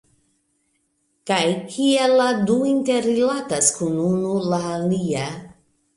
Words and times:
Kaj 1.31 1.43
kiel 1.73 2.15
la 2.21 2.27
du 2.47 2.57
interrilatas 2.71 3.69
kun 3.83 4.03
unu 4.09 4.33
la 4.51 4.63
alia 4.79 5.29